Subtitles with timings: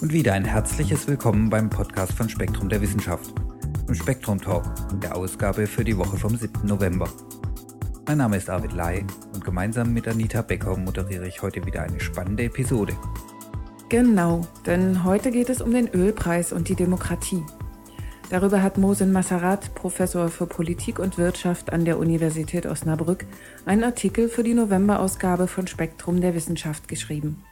[0.00, 3.32] Und wieder ein herzliches Willkommen beim Podcast von Spektrum der Wissenschaft,
[3.86, 6.66] im Spektrum Talk und der Ausgabe für die Woche vom 7.
[6.66, 7.08] November.
[8.06, 12.00] Mein Name ist Arvid Lai und gemeinsam mit Anita Becker moderiere ich heute wieder eine
[12.00, 12.94] spannende Episode.
[13.88, 17.42] Genau, denn heute geht es um den Ölpreis und die Demokratie.
[18.32, 23.26] Darüber hat Mosen Massarat, Professor für Politik und Wirtschaft an der Universität Osnabrück,
[23.66, 27.44] einen Artikel für die Novemberausgabe von Spektrum der Wissenschaft geschrieben.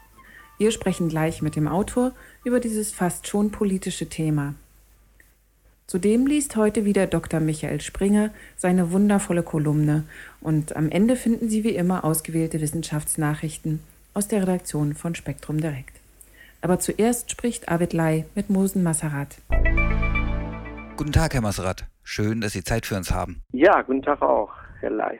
[0.57, 2.13] Wir sprechen gleich mit dem Autor
[2.45, 4.55] über dieses fast schon politische Thema.
[5.87, 7.41] Zudem liest heute wieder Dr.
[7.41, 10.05] Michael Springer seine wundervolle Kolumne
[10.41, 13.81] und am Ende finden Sie wie immer ausgewählte Wissenschaftsnachrichten
[14.15, 16.01] aus der Redaktion von Spektrum Direkt.
[16.63, 19.37] Aber zuerst spricht Arvid Lai mit Mosen Massarat.
[21.01, 21.87] Guten Tag, Herr Maserat.
[22.03, 23.41] Schön, dass Sie Zeit für uns haben.
[23.53, 25.19] Ja, guten Tag auch, Herr Lai.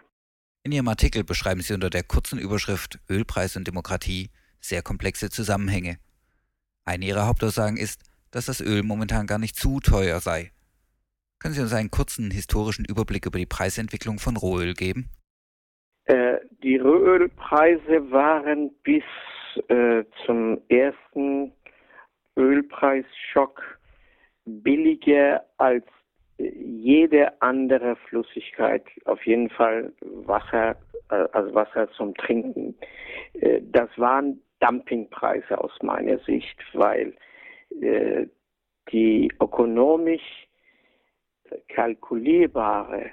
[0.63, 4.29] In Ihrem Artikel beschreiben Sie unter der kurzen Überschrift Ölpreis und Demokratie
[4.61, 5.97] sehr komplexe Zusammenhänge.
[6.85, 10.51] Eine Ihrer Hauptaussagen ist, dass das Öl momentan gar nicht zu teuer sei.
[11.39, 15.09] Können Sie uns einen kurzen historischen Überblick über die Preisentwicklung von Rohöl geben?
[16.05, 19.05] Äh, die Rohölpreise waren bis
[19.69, 21.53] äh, zum ersten
[22.37, 23.80] Ölpreisschock
[24.63, 25.85] billiger als
[26.39, 30.77] jede andere Flüssigkeit, auf jeden Fall Wasser,
[31.11, 32.75] äh, also Wasser zum Trinken.
[33.35, 37.15] Äh, das waren Dumpingpreise aus meiner Sicht, weil
[37.81, 38.27] äh,
[38.91, 40.49] die ökonomisch
[41.69, 43.11] kalkulierbare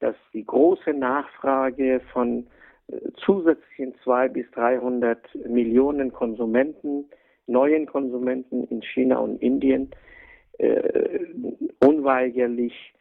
[0.00, 2.46] dass die große Nachfrage von
[2.88, 7.04] äh, zusätzlichen zwei bis 300 Millionen Konsumenten,
[7.46, 9.90] neuen Konsumenten in China und Indien
[10.58, 11.26] äh,
[11.80, 12.94] unweigerlich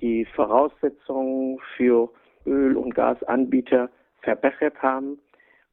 [0.00, 2.10] die Voraussetzungen für
[2.46, 3.88] Öl- und Gasanbieter
[4.20, 5.18] verbessert haben,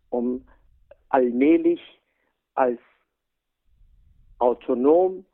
[0.10, 0.46] um
[1.10, 1.82] allmählich
[2.56, 2.80] als
[4.40, 5.26] autonom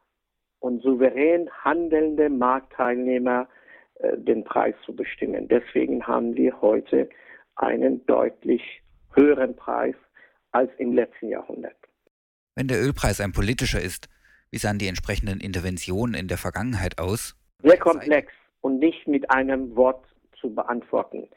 [0.59, 3.47] und souverän handelnde Marktteilnehmer
[3.95, 5.47] äh, den Preis zu bestimmen.
[5.47, 7.09] Deswegen haben wir heute
[7.55, 8.61] einen deutlich
[9.13, 9.95] höheren Preis
[10.51, 11.75] als im letzten Jahrhundert.
[12.55, 14.09] Wenn der Ölpreis ein politischer ist,
[14.51, 17.35] wie sahen die entsprechenden Interventionen in der Vergangenheit aus?
[17.63, 18.31] Sehr komplex
[18.61, 20.05] und nicht mit einem Wort
[20.39, 21.27] zu beantworten.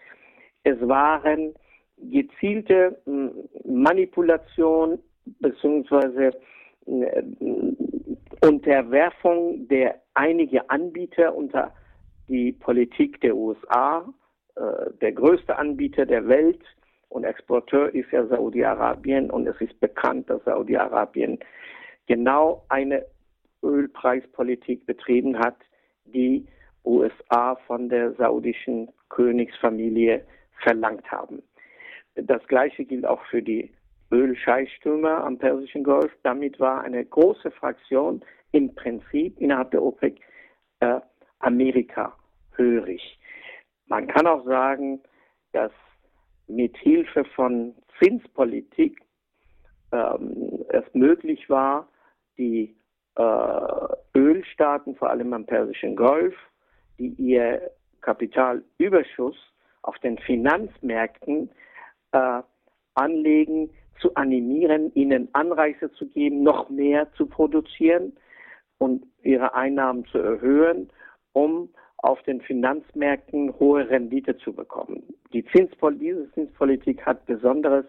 [0.62, 1.54] Es waren
[1.98, 3.00] gezielte
[3.64, 4.98] Manipulation
[5.40, 6.30] bzw.
[8.42, 11.72] Unterwerfung der einige Anbieter unter
[12.28, 14.12] die Politik der USA.
[14.56, 16.60] Äh, der größte Anbieter der Welt
[17.08, 21.38] und Exporteur ist ja Saudi-Arabien und es ist bekannt, dass Saudi-Arabien
[22.06, 23.04] genau eine
[23.62, 25.56] Ölpreispolitik betrieben hat,
[26.04, 26.46] die
[26.84, 30.24] USA von der saudischen Königsfamilie
[30.62, 31.42] verlangt haben.
[32.14, 33.70] Das gleiche gilt auch für die
[34.10, 36.10] Ölscheichstürmer am Persischen Golf.
[36.22, 38.22] Damit war eine große Fraktion
[38.52, 40.20] im Prinzip innerhalb der OPEC
[40.80, 41.00] äh,
[41.38, 42.16] Amerika
[42.56, 43.18] hörig.
[43.86, 45.00] Man kann auch sagen,
[45.52, 45.72] dass
[46.46, 49.00] mit Hilfe von Zinspolitik
[49.92, 51.88] ähm, es möglich war,
[52.38, 52.74] die
[53.16, 56.34] äh, Ölstaaten, vor allem am Persischen Golf,
[56.98, 57.70] die ihr
[58.00, 59.36] Kapitalüberschuss
[59.82, 61.50] auf den Finanzmärkten
[62.12, 62.42] äh,
[62.94, 63.70] anlegen,
[64.00, 68.12] zu animieren, ihnen Anreize zu geben, noch mehr zu produzieren
[68.78, 70.90] und ihre Einnahmen zu erhöhen,
[71.32, 71.68] um
[71.98, 75.02] auf den Finanzmärkten hohe Rendite zu bekommen.
[75.32, 77.84] Die Zinspol diese Zinspolitik hat besonderes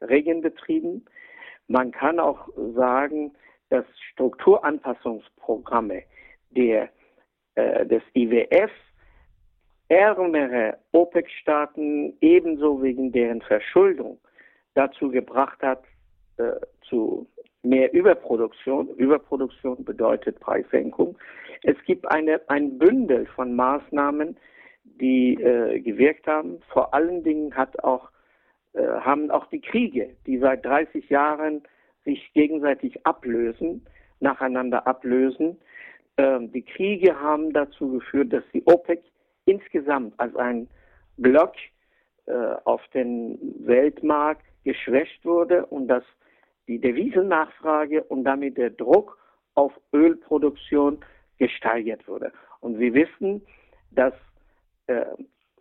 [0.00, 1.04] Regen betrieben.
[1.68, 3.32] Man kann auch sagen,
[3.70, 6.02] dass Strukturanpassungsprogramme
[6.50, 6.90] der,
[7.54, 8.70] äh, des IWF
[9.88, 14.18] ärmere OPEC-Staaten ebenso wegen deren Verschuldung
[14.74, 15.84] dazu gebracht hat,
[16.38, 16.52] äh,
[16.88, 17.26] zu
[17.62, 18.88] mehr Überproduktion.
[18.96, 21.16] Überproduktion bedeutet Preissenkung.
[21.62, 24.36] Es gibt eine, ein Bündel von Maßnahmen,
[24.84, 26.60] die äh, gewirkt haben.
[26.72, 28.10] Vor allen Dingen hat auch,
[28.72, 31.62] äh, haben auch die Kriege, die seit 30 Jahren
[32.04, 33.86] sich gegenseitig ablösen,
[34.20, 35.58] nacheinander ablösen.
[36.16, 39.02] Ähm, die Kriege haben dazu geführt, dass die OPEC
[39.44, 40.68] insgesamt als ein
[41.16, 41.54] Block
[42.26, 42.32] äh,
[42.64, 46.04] auf den Weltmarkt geschwächt wurde und dass
[46.68, 49.18] die Devisennachfrage und damit der Druck
[49.54, 50.98] auf Ölproduktion
[51.38, 52.32] gesteigert wurde.
[52.60, 53.42] Und wir wissen,
[53.90, 54.14] dass
[54.86, 55.04] äh,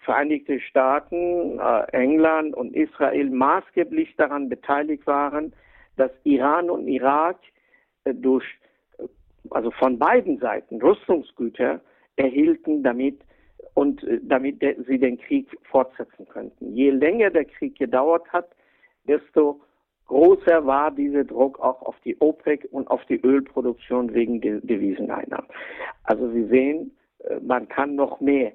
[0.02, 5.54] Vereinigte Staaten, äh, England und Israel maßgeblich daran beteiligt waren,
[5.96, 7.38] dass Iran und Irak
[8.06, 8.46] äh, durch,
[8.98, 9.04] äh,
[9.52, 11.82] also von beiden Seiten Rüstungsgüter
[12.16, 13.20] erhielten, damit
[13.76, 16.74] und äh, damit sie den Krieg fortsetzen könnten.
[16.74, 18.50] Je länger der Krieg gedauert hat,
[19.08, 19.62] desto
[20.06, 25.48] größer war dieser Druck auch auf die OPEC und auf die Ölproduktion wegen der Deviseneinnahmen.
[26.04, 28.52] Also Sie sehen, äh, man kann noch mehr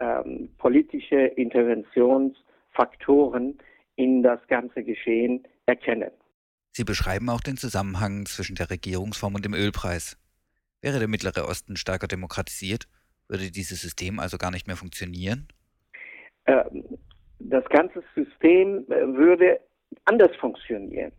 [0.00, 3.58] ähm, politische Interventionsfaktoren
[3.96, 6.12] in das ganze Geschehen erkennen.
[6.72, 10.16] Sie beschreiben auch den Zusammenhang zwischen der Regierungsform und dem Ölpreis.
[10.80, 12.86] Wäre der Mittlere Osten stärker demokratisiert,
[13.26, 15.48] würde dieses System also gar nicht mehr funktionieren?
[16.46, 16.84] Ähm,
[17.40, 19.58] das ganze System äh, würde
[20.04, 21.10] anders funktionieren.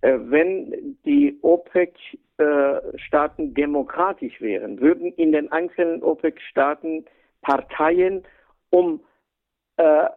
[0.00, 7.04] Äh, wenn die OPEC-Staaten demokratisch wären, würden in den einzelnen OPEC-Staaten
[7.42, 8.24] Parteien
[8.70, 9.00] um
[9.76, 10.08] äh,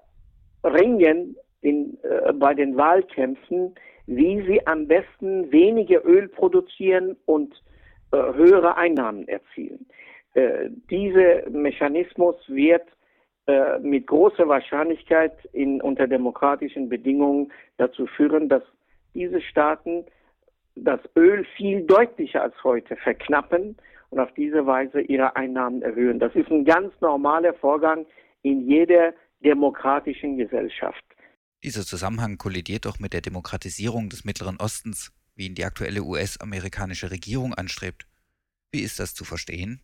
[0.64, 3.74] ringen in, äh, bei den Wahlkämpfen,
[4.06, 7.54] wie sie am besten weniger Öl produzieren und
[8.12, 9.86] äh, höhere Einnahmen erzielen.
[10.34, 12.88] Äh, dieser Mechanismus wird
[13.48, 18.64] äh, mit großer Wahrscheinlichkeit in, unter demokratischen Bedingungen dazu führen, dass
[19.14, 20.06] diese Staaten
[20.76, 23.78] das Öl viel deutlicher als heute verknappen
[24.10, 26.20] und auf diese Weise ihre Einnahmen erhöhen.
[26.20, 28.06] Das ist ein ganz normaler Vorgang
[28.42, 29.14] in jeder
[29.44, 31.04] demokratischen Gesellschaft.
[31.64, 37.12] Dieser Zusammenhang kollidiert doch mit der Demokratisierung des Mittleren Ostens, wie ihn die aktuelle US-amerikanische
[37.12, 38.08] Regierung anstrebt.
[38.72, 39.82] Wie ist das zu verstehen?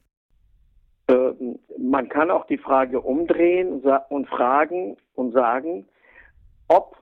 [1.93, 5.85] Man kann auch die Frage umdrehen und fragen und sagen,
[6.67, 6.97] ob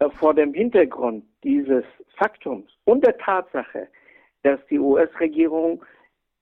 [0.00, 1.84] äh, vor dem Hintergrund dieses
[2.16, 3.86] Faktums und der Tatsache,
[4.42, 5.84] dass die US-Regierung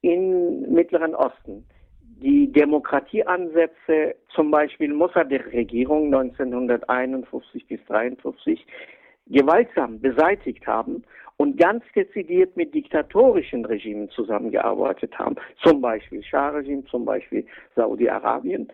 [0.01, 1.67] im Mittleren Osten
[2.01, 8.67] die Demokratieansätze, zum Beispiel Mossadegh-Regierung 1951 bis 1953,
[9.27, 11.05] gewaltsam beseitigt haben
[11.37, 18.69] und ganz dezidiert mit diktatorischen Regimen zusammengearbeitet haben, zum Beispiel Schah-Regime, zum Beispiel Saudi-Arabien.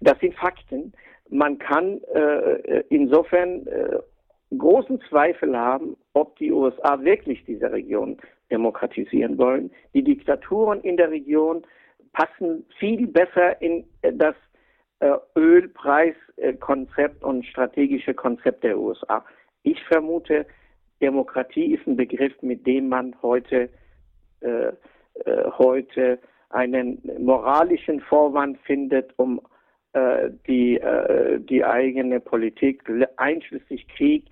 [0.00, 0.92] Das sind Fakten.
[1.28, 3.98] Man kann äh, insofern äh,
[4.56, 8.16] großen Zweifel haben, ob die USA wirklich diese Region
[8.50, 9.70] demokratisieren wollen.
[9.92, 11.66] Die Diktaturen in der Region
[12.12, 14.34] passen viel besser in das
[15.00, 19.24] äh, Ölpreiskonzept und strategische Konzept der USA.
[19.62, 20.46] Ich vermute,
[21.00, 23.68] Demokratie ist ein Begriff, mit dem man heute,
[24.40, 24.68] äh,
[25.24, 26.18] äh, heute
[26.50, 29.40] einen moralischen Vorwand findet, um
[29.92, 32.82] äh, die, äh, die eigene Politik,
[33.16, 34.30] einschließlich Krieg,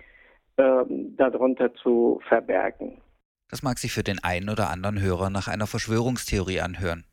[0.57, 3.01] ähm, darunter zu verbergen.
[3.49, 7.03] Das mag sich für den einen oder anderen Hörer nach einer Verschwörungstheorie anhören.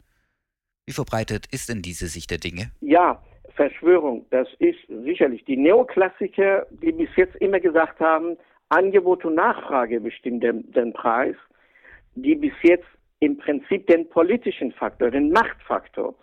[0.86, 2.70] Wie verbreitet ist denn diese Sicht der Dinge?
[2.80, 3.22] Ja,
[3.54, 8.36] Verschwörung, das ist sicherlich die Neoklassiker, die bis jetzt immer gesagt haben,
[8.72, 11.36] Angebot und Nachfrage bestimmen den, den Preis,
[12.14, 12.86] die bis jetzt
[13.20, 16.14] im Prinzip den politischen Faktor, den Machtfaktor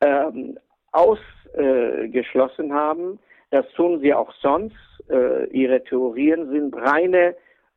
[0.00, 0.58] ähm,
[0.92, 3.18] ausgeschlossen äh, haben.
[3.50, 4.76] Das tun sie auch sonst.
[5.10, 7.34] Äh, ihre Theorien sind reine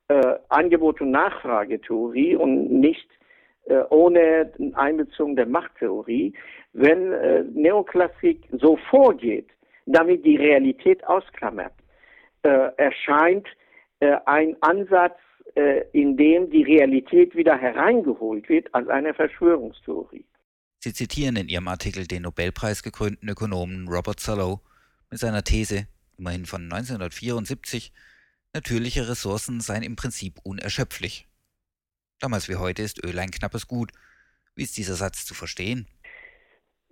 [0.07, 3.09] äh, Angebot- und Nachfragetheorie und nicht
[3.65, 6.33] äh, ohne Einbeziehung der Machttheorie.
[6.73, 9.47] Wenn äh, Neoklassik so vorgeht,
[9.85, 11.73] damit die Realität ausklammert,
[12.43, 13.47] äh, erscheint
[14.01, 15.17] äh, ein Ansatz,
[15.55, 20.25] äh, in dem die Realität wieder hereingeholt wird als eine Verschwörungstheorie.
[20.79, 24.59] Sie zitieren in Ihrem Artikel den Nobelpreisgekrönten Ökonomen Robert Solow
[25.11, 27.93] mit seiner These, immerhin von 1974,
[28.53, 31.27] natürliche Ressourcen seien im Prinzip unerschöpflich.
[32.19, 33.91] Damals wie heute ist Öl ein knappes Gut.
[34.55, 35.85] Wie ist dieser Satz zu verstehen?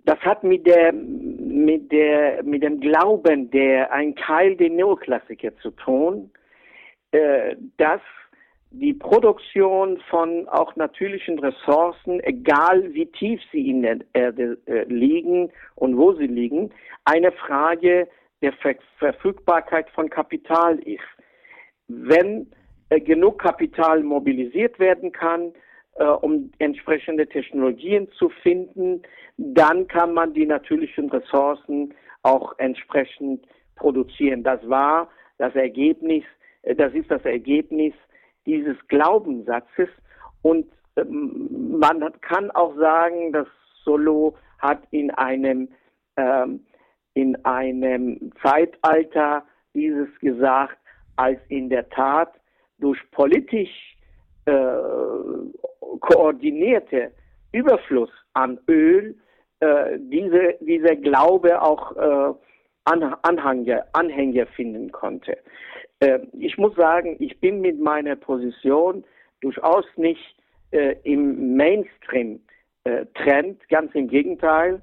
[0.04, 5.72] Das hat mit der mit der mit dem Glauben, der ein Teil der Neoklassiker zu
[5.72, 6.30] tun,
[7.12, 8.00] äh, dass
[8.72, 15.50] die Produktion von auch natürlichen Ressourcen, egal wie tief sie in der Erde äh, liegen
[15.74, 16.72] und wo sie liegen,
[17.04, 18.08] eine Frage
[18.42, 21.00] der Ver Verfügbarkeit von Kapital ist.
[21.88, 22.46] Wenn
[22.90, 25.52] äh, genug Kapital mobilisiert werden kann,
[26.22, 29.02] um entsprechende Technologien zu finden,
[29.36, 34.42] dann kann man die natürlichen Ressourcen auch entsprechend produzieren.
[34.42, 36.24] Das war das Ergebnis,
[36.62, 37.94] das ist das Ergebnis
[38.46, 39.88] dieses Glaubenssatzes
[40.42, 43.46] und ähm, man kann auch sagen, dass
[43.84, 45.68] Solo hat in einem
[46.16, 46.64] ähm,
[47.14, 50.78] in einem Zeitalter dieses gesagt,
[51.16, 52.32] als in der Tat
[52.78, 53.96] durch politisch
[54.46, 54.52] äh,
[56.00, 57.12] koordinierte
[57.52, 59.16] Überfluss an Öl
[59.60, 62.34] äh, diese, dieser Glaube auch äh,
[62.84, 65.36] Anhänger, Anhänger finden konnte.
[66.00, 69.04] Äh, ich muss sagen, ich bin mit meiner Position
[69.40, 70.36] durchaus nicht
[70.72, 74.82] äh, im Mainstream-Trend, ganz im Gegenteil.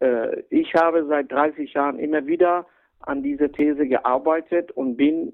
[0.00, 2.66] Äh, ich habe seit 30 Jahren immer wieder
[3.00, 5.32] an dieser These gearbeitet und bin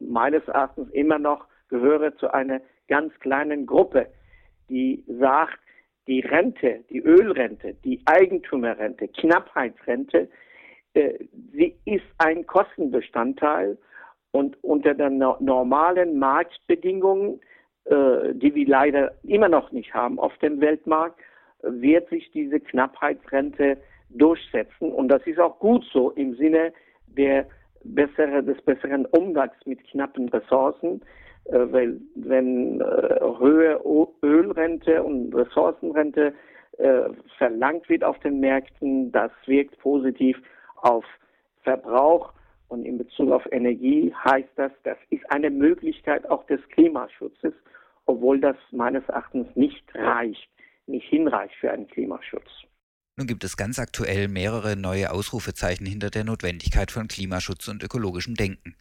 [0.00, 4.08] meines Erachtens immer noch gehöre zu einer ganz kleinen Gruppe,
[4.68, 5.58] die sagt,
[6.06, 10.28] die Rente, die Ölrente, die Eigentümerrente, Knappheitsrente,
[10.94, 11.18] äh,
[11.52, 13.76] sie ist ein Kostenbestandteil
[14.32, 17.40] und unter den no normalen Marktbedingungen,
[17.84, 21.18] äh, die wir leider immer noch nicht haben auf dem Weltmarkt,
[21.62, 23.78] wird sich diese Knappheitsrente
[24.10, 24.92] durchsetzen.
[24.92, 26.72] Und das ist auch gut so im Sinne
[27.06, 27.46] der
[27.84, 31.00] bessere, des besseren Umgangs mit knappen Ressourcen,
[31.46, 32.84] äh, weil wenn äh,
[33.38, 36.32] höhere Ölrente und Ressourcenrente
[36.78, 40.40] äh, verlangt wird auf den Märkten, das wirkt positiv
[40.76, 41.04] auf
[41.62, 42.32] Verbrauch
[42.68, 47.54] und in Bezug auf Energie heißt das, das ist eine Möglichkeit auch des Klimaschutzes,
[48.06, 50.48] obwohl das meines Erachtens nicht reicht,
[50.86, 52.48] nicht hinreicht für einen Klimaschutz.
[53.16, 58.34] Nun gibt es ganz aktuell mehrere neue Ausrufezeichen hinter der Notwendigkeit von Klimaschutz und ökologischem
[58.34, 58.76] Denken.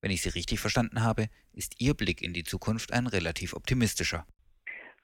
[0.00, 4.26] Wenn ich Sie richtig verstanden habe, ist Ihr Blick in die Zukunft ein relativ optimistischer.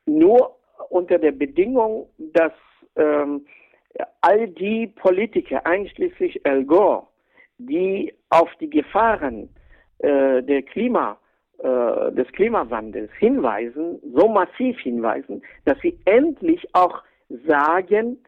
[0.06, 2.52] Nur unter der Bedingung, dass
[2.96, 3.46] ähm,
[4.20, 7.09] all die Politiker, einschließlich Al Gore,
[7.68, 9.48] die auf die Gefahren
[9.98, 11.18] äh, der Klima,
[11.58, 17.02] äh, des Klimawandels hinweisen, so massiv hinweisen, dass sie endlich auch
[17.46, 18.18] sagen,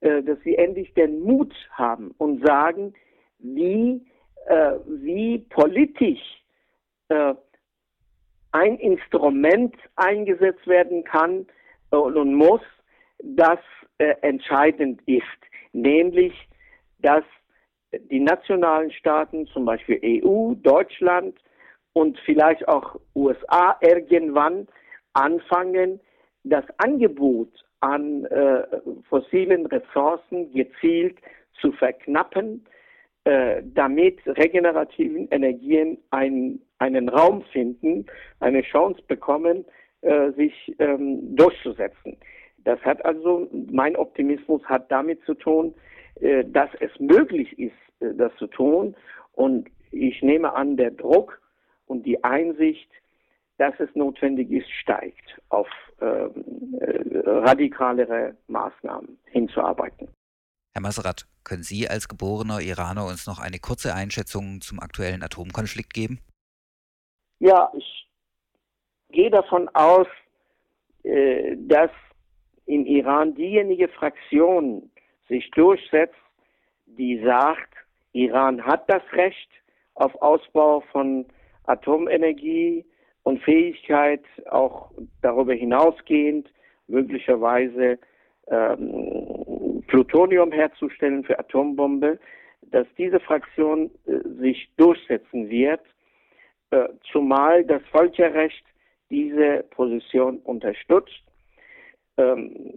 [0.00, 2.92] äh, dass sie endlich den Mut haben und sagen,
[3.38, 4.04] wie,
[4.46, 6.42] äh, wie politisch
[7.08, 7.34] äh,
[8.52, 11.46] ein Instrument eingesetzt werden kann
[11.90, 12.60] und, und muss,
[13.22, 13.58] das
[13.98, 15.22] äh, entscheidend ist,
[15.72, 16.34] nämlich
[16.98, 17.24] dass
[18.10, 21.38] die nationalen Staaten, zum Beispiel EU, Deutschland
[21.92, 24.66] und vielleicht auch USA irgendwann
[25.12, 26.00] anfangen,
[26.44, 28.62] das Angebot an äh,
[29.08, 31.18] fossilen Ressourcen gezielt
[31.60, 32.64] zu verknappen,
[33.24, 38.06] äh, damit regenerativen Energien ein, einen Raum finden,
[38.40, 39.64] eine Chance bekommen,
[40.00, 42.16] äh, sich ähm, durchzusetzen.
[42.64, 45.74] Das hat also, mein Optimismus hat damit zu tun,
[46.20, 48.94] dass es möglich ist, äh, das zu tun.
[49.32, 51.40] Und ich nehme an, der Druck
[51.86, 52.88] und die Einsicht,
[53.58, 55.68] dass es notwendig ist, steigt, auf
[56.00, 60.08] ähm, äh, radikalere Maßnahmen hinzuarbeiten.
[60.72, 65.92] Herr Maserat, können Sie als geborener Iraner uns noch eine kurze Einschätzung zum aktuellen Atomkonflikt
[65.92, 66.20] geben?
[67.40, 68.08] Ja, ich
[69.10, 70.06] gehe davon aus,
[71.02, 71.90] äh, dass
[72.66, 74.90] im Iran diejenige Fraktion
[75.28, 76.14] sich durchsetzt,
[76.86, 77.74] die sagt,
[78.12, 79.48] Iran hat das Recht
[79.94, 81.26] auf Ausbau von
[81.64, 82.84] Atomenergie
[83.22, 84.90] und Fähigkeit, auch
[85.22, 86.52] darüber hinausgehend
[86.88, 87.98] möglicherweise
[88.48, 92.18] ähm, Plutonium herzustellen für Atombombe,
[92.62, 95.82] dass diese Fraktion äh, sich durchsetzen wird,
[96.70, 98.64] äh, zumal das Völkerrecht
[99.10, 101.22] diese Position unterstützt.
[102.16, 102.74] Ähm,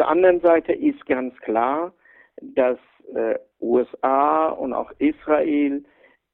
[0.00, 1.92] der anderen Seite ist ganz klar,
[2.40, 2.78] dass
[3.14, 5.84] äh, USA und auch Israel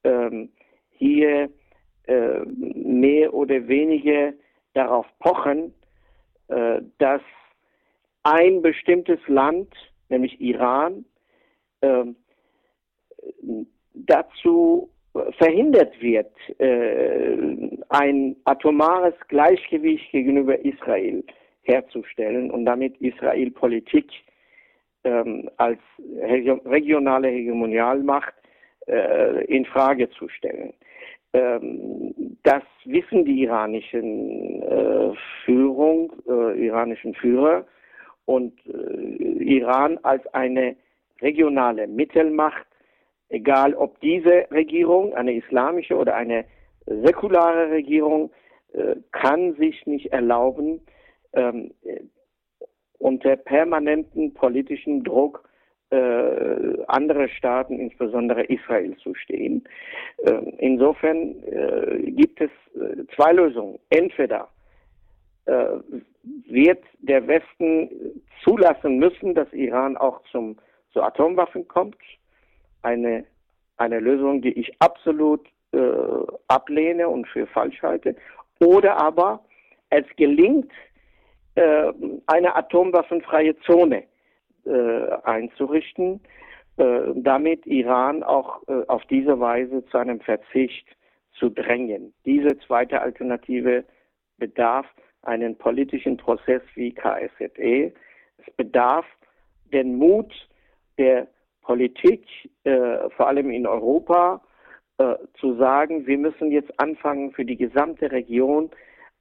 [0.05, 0.49] ähm,
[0.91, 1.49] hier
[2.05, 4.31] äh, mehr oder weniger
[4.73, 5.73] darauf pochen,
[6.47, 7.21] äh, dass
[8.23, 9.73] ein bestimmtes Land,
[10.07, 11.03] nämlich Iran,
[11.81, 12.05] äh,
[13.93, 14.89] dazu
[15.37, 17.35] verhindert wird, äh,
[17.89, 21.25] ein atomares Gleichgewicht gegenüber Israel
[21.67, 24.09] herzustellen und damit Israel Politik
[25.03, 25.79] ähm, als
[26.65, 28.33] regionale Hegemonialmacht
[28.87, 30.73] äh, in Frage zu stellen.
[31.33, 35.11] Ähm, das wissen die iranischen äh,
[35.45, 37.65] Führung, äh, iranischen Führer
[38.25, 40.75] und äh, Iran als eine
[41.21, 42.65] regionale Mittelmacht,
[43.29, 46.45] egal ob diese Regierung, eine islamische oder eine
[46.85, 48.31] säkulare Regierung,
[48.73, 50.81] äh, kann sich nicht erlauben,
[51.33, 51.71] ähm,
[52.99, 55.47] unter permanenten politischen Druck
[55.89, 59.63] äh, andere Staaten, insbesondere Israel, zu stehen.
[60.17, 63.79] Äh, insofern äh, gibt es äh, zwei Lösungen.
[63.89, 64.49] Entweder
[65.45, 65.67] äh,
[66.49, 70.57] wird der Westen zulassen müssen, dass Iran auch zum,
[70.91, 71.95] zu Atomwaffen kommt.
[72.81, 73.23] Eine,
[73.77, 75.79] eine Lösung, die ich absolut äh,
[76.49, 78.15] ablehne und für falsch halte.
[78.59, 79.45] Oder aber
[79.89, 80.71] es gelingt,
[81.57, 84.03] eine atomwaffenfreie Zone
[84.65, 86.21] äh, einzurichten,
[86.77, 90.85] äh, damit Iran auch äh, auf diese Weise zu einem Verzicht
[91.39, 92.13] zu drängen.
[92.25, 93.83] Diese zweite Alternative
[94.37, 94.85] bedarf
[95.23, 97.93] einen politischen Prozess wie KSZE.
[98.37, 99.05] Es bedarf
[99.71, 100.33] den Mut
[100.97, 101.27] der
[101.61, 102.25] Politik,
[102.63, 104.41] äh, vor allem in Europa,
[104.97, 108.69] äh, zu sagen, wir müssen jetzt anfangen, für die gesamte Region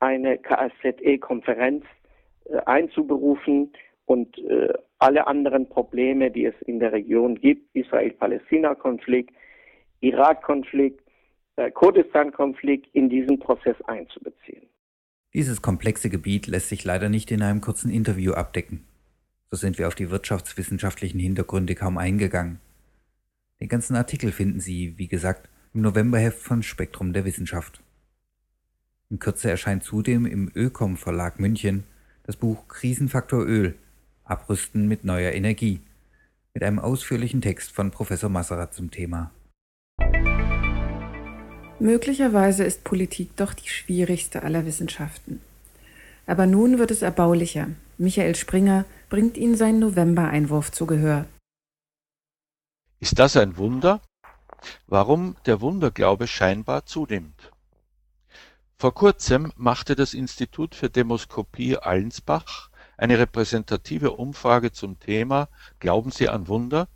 [0.00, 1.96] eine KSZE-Konferenz äh,
[2.67, 3.73] einzuberufen
[4.07, 9.35] und äh, alle anderen Probleme, die es in der Region gibt, Israel-Palästina-Konflikt,
[10.00, 11.00] Irak-Konflikt,
[11.57, 14.69] äh, Kurdistan-Konflikt, in diesen Prozess einzubeziehen.
[15.35, 18.85] Dieses komplexe Gebiet lässt sich leider nicht in einem kurzen Interview abdecken.
[19.50, 22.61] So sind wir auf die wirtschaftswissenschaftlichen Hintergründe kaum eingegangen.
[23.61, 27.83] Den ganzen Artikel finden Sie, wie gesagt, im Novemberheft von Spektrum der Wissenschaft.
[29.11, 31.85] In Kürze erscheint zudem im Ökom Verlag München
[32.26, 33.76] das Buch Krisenfaktor Öl
[34.25, 35.80] Abrüsten mit neuer Energie
[36.52, 39.30] mit einem ausführlichen Text von Professor Masserat zum Thema.
[41.78, 45.40] Möglicherweise ist Politik doch die schwierigste aller Wissenschaften.
[46.26, 47.68] Aber nun wird es erbaulicher.
[47.99, 51.26] Michael Springer bringt Ihnen seinen November-Einwurf zu Gehör.
[52.99, 54.00] Ist das ein Wunder?
[54.87, 57.52] Warum der Wunderglaube scheinbar zunimmt.
[58.78, 66.28] Vor kurzem machte das Institut für Demoskopie Allensbach eine repräsentative Umfrage zum Thema Glauben Sie
[66.28, 66.86] an Wunder?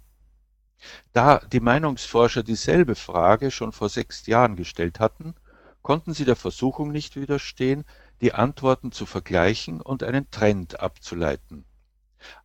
[1.15, 5.35] Da die Meinungsforscher dieselbe Frage schon vor sechs Jahren gestellt hatten,
[5.81, 7.87] konnten sie der Versuchung nicht widerstehen,
[8.21, 11.65] die Antworten zu vergleichen und einen Trend abzuleiten.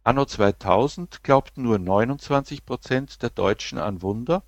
[0.05, 4.43] Anno 2000 glaubten nur 29 Prozent der Deutschen an Wunder,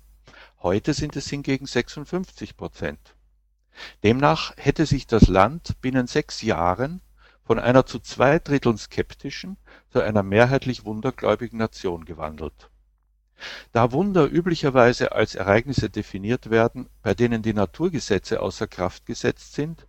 [0.62, 3.14] heute sind es hingegen 56 Prozent.
[4.02, 7.00] Demnach hätte sich das Land binnen sechs Jahren
[7.44, 9.56] von einer zu zwei Dritteln skeptischen
[9.90, 12.70] zu einer mehrheitlich wundergläubigen Nation gewandelt.
[13.72, 19.86] Da Wunder üblicherweise als Ereignisse definiert werden, bei denen die Naturgesetze außer Kraft gesetzt sind,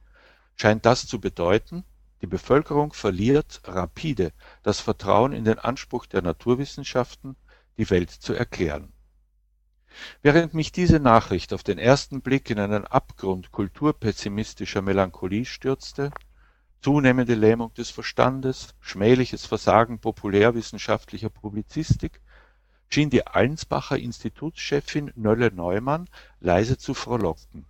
[0.55, 1.83] scheint das zu bedeuten,
[2.21, 7.35] die Bevölkerung verliert rapide das Vertrauen in den Anspruch der Naturwissenschaften,
[7.77, 8.91] die Welt zu erklären.
[10.21, 16.11] Während mich diese Nachricht auf den ersten Blick in einen Abgrund kulturpessimistischer Melancholie stürzte,
[16.81, 22.21] zunehmende Lähmung des Verstandes, schmähliches Versagen populärwissenschaftlicher Publizistik,
[22.89, 26.07] schien die Allensbacher Institutschefin Nölle-Neumann
[26.39, 27.65] leise zu frohlocken.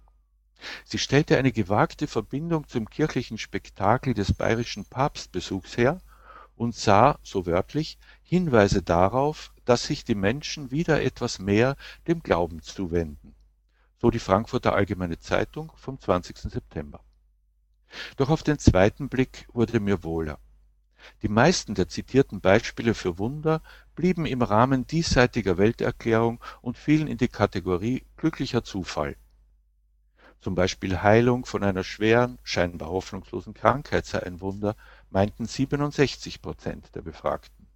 [0.84, 6.02] Sie stellte eine gewagte Verbindung zum kirchlichen Spektakel des bayerischen Papstbesuchs her
[6.60, 12.62] und sah, so wörtlich, Hinweise darauf, dass sich die Menschen wieder etwas mehr dem Glauben
[12.62, 13.34] zuwenden.
[13.98, 16.38] So die Frankfurter Allgemeine Zeitung vom 20.
[16.38, 17.00] September.
[18.18, 20.38] Doch auf den zweiten Blick wurde mir wohler.
[21.22, 23.62] Die meisten der zitierten Beispiele für Wunder
[23.96, 29.16] blieben im Rahmen diesseitiger Welterklärung und fielen in die Kategorie glücklicher Zufall.
[30.42, 34.78] Zum Beispiel Heilung von einer schweren, scheinbar hoffnungslosen Krankheit sei ein Wunder,
[35.10, 37.68] meinten 67 Prozent der Befragten.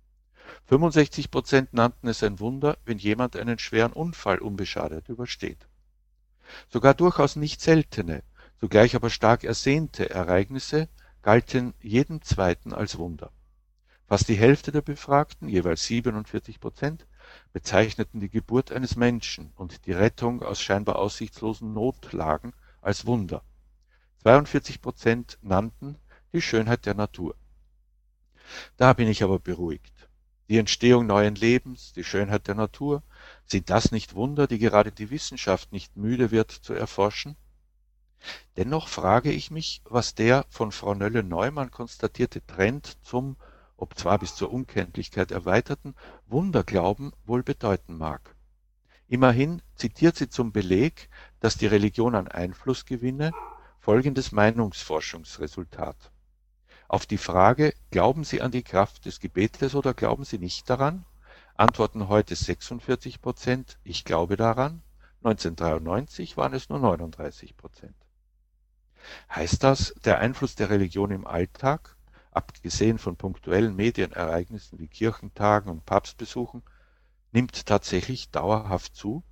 [0.65, 5.67] 65 Prozent nannten es ein Wunder, wenn jemand einen schweren Unfall unbeschadet übersteht.
[6.69, 8.23] Sogar durchaus nicht seltene,
[8.59, 10.89] zugleich aber stark ersehnte Ereignisse
[11.21, 13.31] galten jedem zweiten als Wunder.
[14.07, 17.07] Fast die Hälfte der Befragten, jeweils 47 Prozent,
[17.53, 23.43] bezeichneten die Geburt eines Menschen und die Rettung aus scheinbar aussichtslosen Notlagen als Wunder.
[24.23, 25.97] 42 Prozent nannten
[26.33, 27.35] die Schönheit der Natur.
[28.77, 29.93] Da bin ich aber beruhigt.
[30.49, 33.01] Die Entstehung neuen Lebens, die Schönheit der Natur,
[33.45, 37.37] sind das nicht Wunder, die gerade die Wissenschaft nicht müde wird zu erforschen?
[38.57, 43.37] Dennoch frage ich mich, was der von Frau Nölle-Neumann konstatierte Trend zum,
[43.77, 45.95] obzwar bis zur Unkenntlichkeit erweiterten,
[46.27, 48.35] Wunderglauben wohl bedeuten mag.
[49.07, 53.31] Immerhin zitiert sie zum Beleg, dass die Religion an Einfluss gewinne,
[53.79, 56.12] folgendes Meinungsforschungsresultat.
[56.93, 61.06] Auf die Frage, glauben Sie an die Kraft des Gebetes oder glauben Sie nicht daran?
[61.56, 64.84] antworten heute 46 Prozent, ich glaube daran.
[65.23, 67.95] 1993 waren es nur 39 Prozent.
[69.34, 71.97] Heißt das, der Einfluss der Religion im Alltag,
[72.29, 76.62] abgesehen von punktuellen Medienereignissen wie Kirchentagen und Papstbesuchen,
[77.32, 79.23] nimmt tatsächlich dauerhaft zu?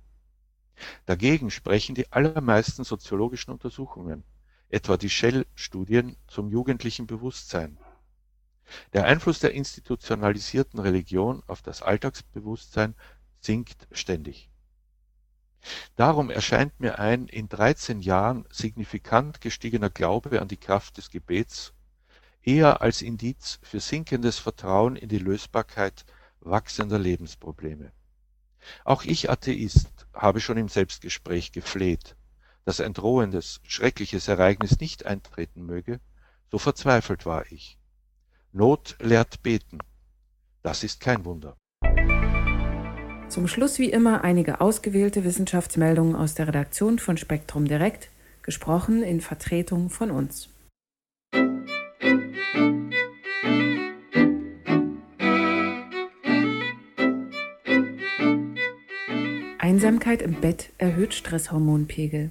[1.06, 4.24] Dagegen sprechen die allermeisten soziologischen Untersuchungen,
[4.72, 7.78] etwa die Shell-Studien zum jugendlichen Bewusstsein.
[8.94, 12.94] Der Einfluss der institutionalisierten Religion auf das Alltagsbewusstsein
[13.40, 14.48] sinkt ständig.
[15.94, 21.74] Darum erscheint mir ein in 13 Jahren signifikant gestiegener Glaube an die Kraft des Gebets
[22.42, 26.04] eher als Indiz für sinkendes Vertrauen in die Lösbarkeit
[26.40, 27.92] wachsender Lebensprobleme.
[28.84, 32.16] Auch ich Atheist habe schon im Selbstgespräch gefleht,
[32.64, 36.00] dass ein drohendes, schreckliches Ereignis nicht eintreten möge,
[36.50, 37.78] so verzweifelt war ich.
[38.52, 39.78] Not lehrt beten.
[40.62, 41.56] Das ist kein Wunder.
[43.28, 48.10] Zum Schluss wie immer einige ausgewählte Wissenschaftsmeldungen aus der Redaktion von Spektrum Direkt,
[48.42, 50.48] gesprochen in Vertretung von uns.
[59.58, 62.30] Einsamkeit im Bett erhöht Stresshormonpegel.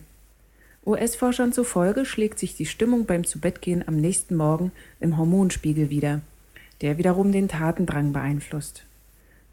[0.86, 6.22] US-Forschern zufolge schlägt sich die Stimmung beim Zubettgehen am nächsten Morgen im Hormonspiegel wieder,
[6.82, 8.84] der wiederum den Tatendrang beeinflusst.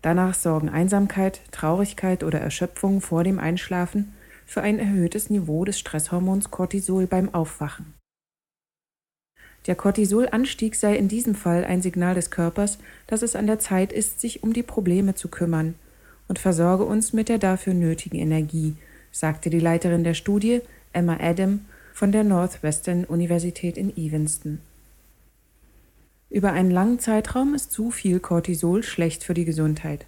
[0.00, 4.14] Danach sorgen Einsamkeit, Traurigkeit oder Erschöpfung vor dem Einschlafen
[4.46, 7.92] für ein erhöhtes Niveau des Stresshormons Cortisol beim Aufwachen.
[9.66, 13.92] Der Cortisolanstieg sei in diesem Fall ein Signal des Körpers, dass es an der Zeit
[13.92, 15.74] ist, sich um die Probleme zu kümmern
[16.26, 18.76] und versorge uns mit der dafür nötigen Energie,
[19.12, 21.60] sagte die Leiterin der Studie, Emma Adam,
[21.92, 24.60] von der Northwestern Universität in Evanston.
[26.30, 30.06] Über einen langen Zeitraum ist zu viel Cortisol schlecht für die Gesundheit.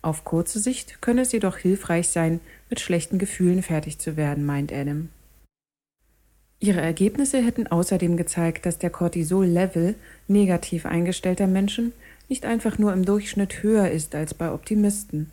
[0.00, 4.72] Auf kurze Sicht könne es jedoch hilfreich sein, mit schlechten Gefühlen fertig zu werden, meint
[4.72, 5.08] Adam.
[6.58, 9.94] Ihre Ergebnisse hätten außerdem gezeigt, dass der Cortisol-Level
[10.26, 11.92] negativ eingestellter Menschen
[12.28, 15.30] nicht einfach nur im Durchschnitt höher ist als bei Optimisten.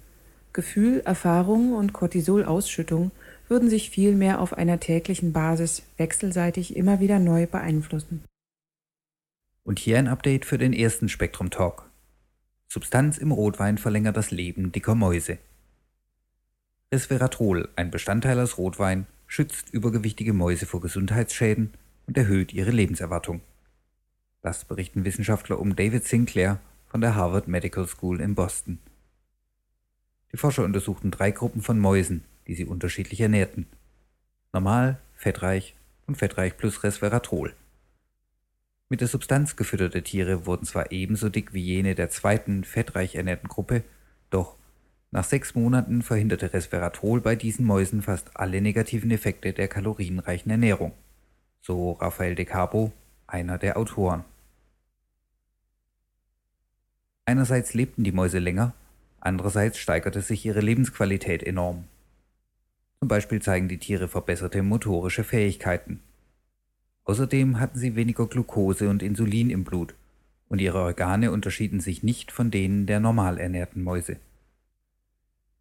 [0.51, 3.12] Gefühl, Erfahrung und Cortisolausschüttung
[3.54, 8.24] würden sich vielmehr auf einer täglichen Basis wechselseitig immer wieder neu beeinflussen.
[9.63, 11.88] Und hier ein Update für den ersten Spektrum Talk.
[12.68, 15.38] Substanz im Rotwein verlängert das Leben dicker Mäuse.
[16.92, 21.76] Resveratrol, ein Bestandteil aus Rotwein, schützt übergewichtige Mäuse vor Gesundheitsschäden
[22.08, 23.42] und erhöht ihre Lebenserwartung.
[24.42, 28.80] Das berichten Wissenschaftler um David Sinclair von der Harvard Medical School in Boston.
[30.32, 33.67] Die Forscher untersuchten drei Gruppen von Mäusen, die sie unterschiedlich ernährten.
[34.51, 35.75] Normal, fettreich
[36.08, 37.56] und fettreich plus Resveratrol.
[38.89, 43.47] Mit der Substanz gefütterte Tiere wurden zwar ebenso dick wie jene der zweiten fettreich ernährten
[43.47, 43.84] Gruppe,
[44.29, 44.56] doch
[45.10, 50.91] nach sechs Monaten verhinderte Resveratrol bei diesen Mäusen fast alle negativen Effekte der kalorienreichen Ernährung,
[51.62, 52.91] so Raphael de Cabo,
[53.27, 54.25] einer der Autoren.
[57.25, 58.73] Einerseits lebten die Mäuse länger,
[59.19, 61.86] andererseits steigerte sich ihre Lebensqualität enorm.
[63.04, 66.00] Zum Beispiel zeigen die Tiere verbesserte motorische Fähigkeiten.
[67.04, 69.94] Außerdem hatten sie weniger Glucose und Insulin im Blut
[70.48, 74.22] und ihre Organe unterschieden sich nicht von denen der normal ernährten Mäuse.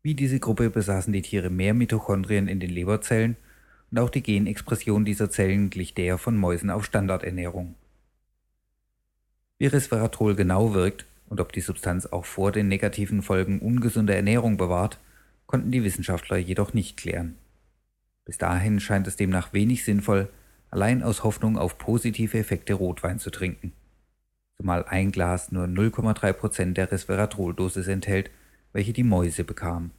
[0.05, 3.37] Wie diese Gruppe besaßen die Tiere mehr Mitochondrien in den Leberzellen
[3.91, 7.75] und auch die Genexpression dieser Zellen glich der von Mäusen auf Standardernährung.
[9.59, 14.59] Wie Resveratrol genau wirkt und ob die Substanz auch vor den negativen Folgen ungesunder Ernährung
[14.59, 15.01] bewahrt,
[15.47, 17.37] konnten die Wissenschaftler jedoch nicht klären.
[18.25, 20.29] Bis dahin scheint es demnach wenig sinnvoll,
[20.71, 23.73] allein aus Hoffnung auf positive Effekte Rotwein zu trinken.
[24.57, 28.31] Zumal ein Glas nur 0,3 Prozent der Resveratroldosis enthält,
[28.73, 29.91] welche die Mäuse bekamen.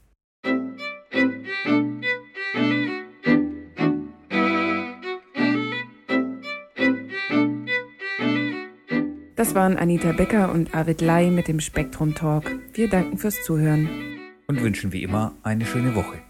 [9.35, 12.49] Das waren Anita Becker und Arvid Lai mit dem Spektrum Talk.
[12.71, 13.89] Wir danken fürs Zuhören.
[14.47, 16.21] Und wünschen wie immer eine schöne Woche.